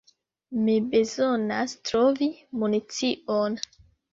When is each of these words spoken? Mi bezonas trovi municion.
Mi 0.61 0.77
bezonas 0.95 1.75
trovi 1.91 2.31
municion. 2.65 3.63